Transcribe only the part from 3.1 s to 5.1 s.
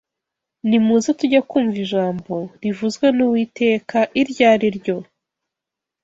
n’Uwiteka iryo ari ryo